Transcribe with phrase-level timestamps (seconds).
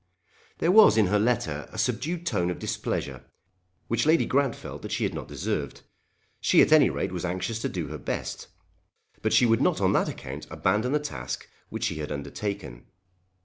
[0.57, 3.23] There was in her letter a subdued tone of displeasure,
[3.87, 5.83] which Lady Grant felt that she had not deserved.
[6.39, 8.47] She at any rate was anxious to do her best.
[9.21, 12.87] But she would not on that account abandon the task which she had undertaken.